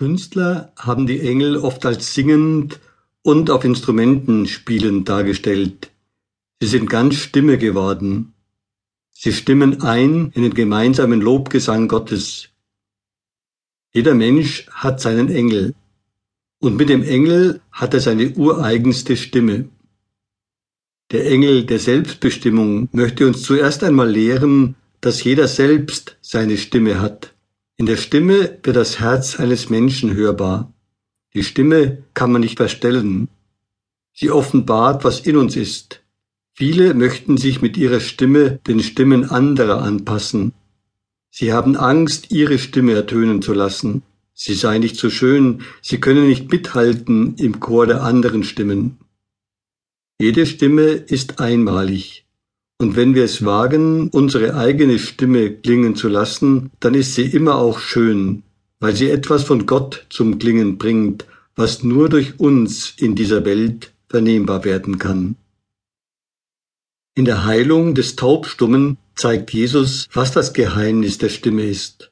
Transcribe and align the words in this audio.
Künstler 0.00 0.72
haben 0.78 1.06
die 1.06 1.20
Engel 1.20 1.58
oft 1.58 1.84
als 1.84 2.14
singend 2.14 2.80
und 3.20 3.50
auf 3.50 3.64
Instrumenten 3.64 4.46
spielend 4.46 5.06
dargestellt. 5.10 5.90
Sie 6.58 6.68
sind 6.68 6.88
ganz 6.88 7.16
Stimme 7.16 7.58
geworden. 7.58 8.32
Sie 9.10 9.30
stimmen 9.30 9.82
ein 9.82 10.30
in 10.34 10.42
den 10.42 10.54
gemeinsamen 10.54 11.20
Lobgesang 11.20 11.86
Gottes. 11.86 12.48
Jeder 13.92 14.14
Mensch 14.14 14.66
hat 14.70 15.02
seinen 15.02 15.28
Engel. 15.28 15.74
Und 16.60 16.78
mit 16.78 16.88
dem 16.88 17.02
Engel 17.02 17.60
hat 17.70 17.92
er 17.92 18.00
seine 18.00 18.30
ureigenste 18.30 19.18
Stimme. 19.18 19.68
Der 21.10 21.26
Engel 21.26 21.66
der 21.66 21.78
Selbstbestimmung 21.78 22.88
möchte 22.92 23.26
uns 23.26 23.42
zuerst 23.42 23.84
einmal 23.84 24.10
lehren, 24.10 24.76
dass 25.02 25.22
jeder 25.22 25.46
selbst 25.46 26.16
seine 26.22 26.56
Stimme 26.56 27.02
hat. 27.02 27.34
In 27.80 27.86
der 27.86 27.96
Stimme 27.96 28.58
wird 28.62 28.76
das 28.76 29.00
Herz 29.00 29.40
eines 29.40 29.70
Menschen 29.70 30.12
hörbar. 30.12 30.70
Die 31.32 31.42
Stimme 31.42 32.02
kann 32.12 32.30
man 32.30 32.42
nicht 32.42 32.58
verstellen. 32.58 33.28
Sie 34.12 34.30
offenbart, 34.30 35.02
was 35.02 35.20
in 35.20 35.38
uns 35.38 35.56
ist. 35.56 36.02
Viele 36.52 36.92
möchten 36.92 37.38
sich 37.38 37.62
mit 37.62 37.78
ihrer 37.78 38.00
Stimme 38.00 38.60
den 38.66 38.80
Stimmen 38.80 39.30
anderer 39.30 39.80
anpassen. 39.80 40.52
Sie 41.30 41.54
haben 41.54 41.74
Angst, 41.74 42.30
ihre 42.30 42.58
Stimme 42.58 42.92
ertönen 42.92 43.40
zu 43.40 43.54
lassen. 43.54 44.02
Sie 44.34 44.52
sei 44.52 44.76
nicht 44.76 44.96
so 44.96 45.08
schön, 45.08 45.62
sie 45.80 46.00
können 46.00 46.28
nicht 46.28 46.52
mithalten 46.52 47.36
im 47.36 47.60
Chor 47.60 47.86
der 47.86 48.02
anderen 48.02 48.44
Stimmen. 48.44 48.98
Jede 50.20 50.44
Stimme 50.44 50.82
ist 50.82 51.40
einmalig. 51.40 52.26
Und 52.80 52.96
wenn 52.96 53.14
wir 53.14 53.24
es 53.24 53.44
wagen, 53.44 54.08
unsere 54.08 54.56
eigene 54.56 54.98
Stimme 54.98 55.50
klingen 55.50 55.96
zu 55.96 56.08
lassen, 56.08 56.70
dann 56.80 56.94
ist 56.94 57.14
sie 57.14 57.26
immer 57.26 57.56
auch 57.56 57.78
schön, 57.78 58.42
weil 58.78 58.96
sie 58.96 59.10
etwas 59.10 59.44
von 59.44 59.66
Gott 59.66 60.06
zum 60.08 60.38
Klingen 60.38 60.78
bringt, 60.78 61.26
was 61.56 61.82
nur 61.82 62.08
durch 62.08 62.40
uns 62.40 62.94
in 62.96 63.14
dieser 63.14 63.44
Welt 63.44 63.92
vernehmbar 64.08 64.64
werden 64.64 64.98
kann. 64.98 65.36
In 67.14 67.26
der 67.26 67.44
Heilung 67.44 67.94
des 67.94 68.16
Taubstummen 68.16 68.96
zeigt 69.14 69.52
Jesus, 69.52 70.08
was 70.14 70.32
das 70.32 70.54
Geheimnis 70.54 71.18
der 71.18 71.28
Stimme 71.28 71.64
ist. 71.64 72.10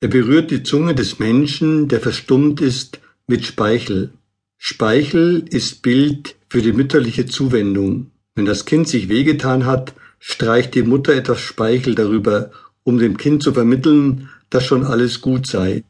Er 0.00 0.08
berührt 0.08 0.50
die 0.50 0.62
Zunge 0.62 0.94
des 0.94 1.18
Menschen, 1.18 1.88
der 1.88 2.00
verstummt 2.00 2.62
ist, 2.62 3.00
mit 3.26 3.44
Speichel. 3.44 4.14
Speichel 4.56 5.44
ist 5.50 5.82
Bild 5.82 6.36
für 6.48 6.62
die 6.62 6.72
mütterliche 6.72 7.26
Zuwendung. 7.26 8.10
Wenn 8.38 8.46
das 8.46 8.66
Kind 8.66 8.86
sich 8.86 9.08
wehgetan 9.08 9.66
hat, 9.66 9.94
streicht 10.20 10.76
die 10.76 10.84
Mutter 10.84 11.12
etwas 11.12 11.40
Speichel 11.40 11.96
darüber, 11.96 12.52
um 12.84 12.96
dem 12.96 13.16
Kind 13.16 13.42
zu 13.42 13.52
vermitteln, 13.52 14.28
dass 14.48 14.64
schon 14.64 14.84
alles 14.84 15.20
gut 15.20 15.48
sei. 15.48 15.82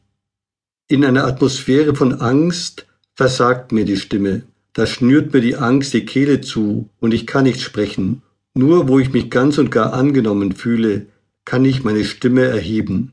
In 0.88 1.04
einer 1.04 1.26
Atmosphäre 1.26 1.94
von 1.94 2.22
Angst 2.22 2.86
versagt 3.14 3.72
mir 3.72 3.84
die 3.84 3.98
Stimme. 3.98 4.44
Da 4.72 4.86
schnürt 4.86 5.34
mir 5.34 5.42
die 5.42 5.56
Angst 5.56 5.92
die 5.92 6.06
Kehle 6.06 6.40
zu 6.40 6.88
und 7.00 7.12
ich 7.12 7.26
kann 7.26 7.44
nicht 7.44 7.60
sprechen. 7.60 8.22
Nur 8.54 8.88
wo 8.88 8.98
ich 8.98 9.12
mich 9.12 9.28
ganz 9.28 9.58
und 9.58 9.70
gar 9.70 9.92
angenommen 9.92 10.52
fühle, 10.52 11.04
kann 11.44 11.66
ich 11.66 11.84
meine 11.84 12.06
Stimme 12.06 12.44
erheben. 12.44 13.12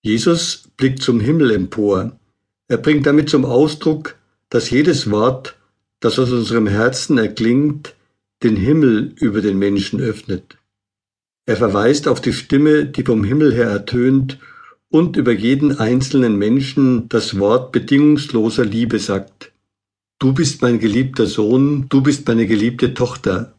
Jesus 0.00 0.70
blickt 0.78 1.02
zum 1.02 1.20
Himmel 1.20 1.50
empor. 1.50 2.18
Er 2.66 2.78
bringt 2.78 3.04
damit 3.04 3.28
zum 3.28 3.44
Ausdruck, 3.44 4.14
dass 4.48 4.70
jedes 4.70 5.10
Wort, 5.10 5.54
das 6.00 6.18
aus 6.18 6.32
unserem 6.32 6.66
Herzen 6.66 7.18
erklingt, 7.18 7.94
den 8.44 8.56
Himmel 8.56 9.14
über 9.20 9.40
den 9.40 9.58
Menschen 9.58 10.00
öffnet. 10.00 10.58
Er 11.46 11.56
verweist 11.56 12.06
auf 12.08 12.20
die 12.20 12.32
Stimme, 12.32 12.86
die 12.86 13.02
vom 13.02 13.24
Himmel 13.24 13.52
her 13.52 13.68
ertönt 13.68 14.38
und 14.88 15.16
über 15.16 15.32
jeden 15.32 15.78
einzelnen 15.78 16.36
Menschen 16.36 17.08
das 17.08 17.38
Wort 17.38 17.72
bedingungsloser 17.72 18.64
Liebe 18.64 18.98
sagt. 18.98 19.52
Du 20.18 20.32
bist 20.32 20.62
mein 20.62 20.78
geliebter 20.78 21.26
Sohn, 21.26 21.86
du 21.88 22.00
bist 22.00 22.28
meine 22.28 22.46
geliebte 22.46 22.94
Tochter, 22.94 23.54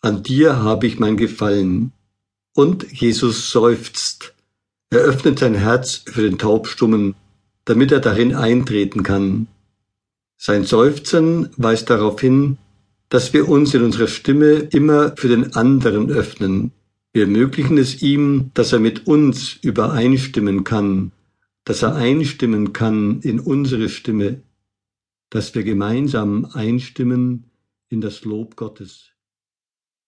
an 0.00 0.22
dir 0.22 0.62
habe 0.62 0.86
ich 0.86 0.98
mein 1.00 1.16
Gefallen. 1.16 1.92
Und 2.54 2.90
Jesus 2.92 3.50
seufzt. 3.50 4.34
Er 4.90 5.00
öffnet 5.00 5.40
sein 5.40 5.54
Herz 5.54 6.02
für 6.06 6.22
den 6.22 6.38
Taubstummen, 6.38 7.14
damit 7.64 7.92
er 7.92 8.00
darin 8.00 8.34
eintreten 8.34 9.02
kann. 9.02 9.48
Sein 10.36 10.64
Seufzen 10.64 11.50
weist 11.56 11.90
darauf 11.90 12.20
hin, 12.20 12.58
dass 13.08 13.32
wir 13.32 13.48
uns 13.48 13.74
in 13.74 13.82
unserer 13.82 14.06
Stimme 14.06 14.68
immer 14.70 15.14
für 15.16 15.28
den 15.28 15.54
anderen 15.54 16.10
öffnen. 16.10 16.72
Wir 17.12 17.22
ermöglichen 17.22 17.78
es 17.78 18.02
ihm, 18.02 18.50
dass 18.54 18.72
er 18.72 18.80
mit 18.80 19.06
uns 19.06 19.54
übereinstimmen 19.62 20.64
kann, 20.64 21.12
dass 21.64 21.82
er 21.82 21.94
einstimmen 21.94 22.72
kann 22.72 23.20
in 23.20 23.40
unsere 23.40 23.88
Stimme, 23.88 24.42
dass 25.30 25.54
wir 25.54 25.62
gemeinsam 25.62 26.46
einstimmen 26.52 27.44
in 27.88 28.00
das 28.00 28.24
Lob 28.24 28.56
Gottes. 28.56 29.12